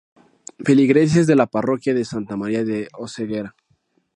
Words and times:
Feligreses 0.69 1.27
de 1.27 1.35
la 1.35 1.45
parroquia 1.45 1.93
de 1.93 2.05
Santa 2.05 2.35
María 2.35 2.63
de 2.63 2.87
Oseguera. 2.97 3.55